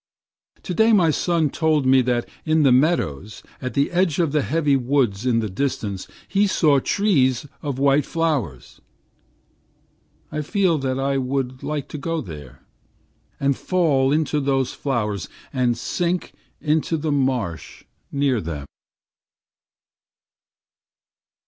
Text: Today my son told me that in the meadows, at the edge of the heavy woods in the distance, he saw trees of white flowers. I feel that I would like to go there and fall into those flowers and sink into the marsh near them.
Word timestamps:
Today 0.63 0.93
my 0.93 1.11
son 1.11 1.51
told 1.51 1.85
me 1.85 2.01
that 2.01 2.27
in 2.43 2.63
the 2.63 2.71
meadows, 2.71 3.43
at 3.61 3.75
the 3.75 3.91
edge 3.91 4.17
of 4.17 4.31
the 4.31 4.41
heavy 4.41 4.75
woods 4.75 5.27
in 5.27 5.41
the 5.41 5.47
distance, 5.47 6.07
he 6.27 6.47
saw 6.47 6.79
trees 6.79 7.45
of 7.61 7.77
white 7.77 8.07
flowers. 8.07 8.81
I 10.31 10.41
feel 10.41 10.79
that 10.79 10.97
I 10.99 11.19
would 11.19 11.61
like 11.61 11.87
to 11.89 11.99
go 11.99 12.19
there 12.19 12.63
and 13.39 13.55
fall 13.55 14.11
into 14.11 14.39
those 14.39 14.73
flowers 14.73 15.29
and 15.53 15.77
sink 15.77 16.33
into 16.59 16.97
the 16.97 17.11
marsh 17.11 17.83
near 18.11 18.41
them. 18.41 18.65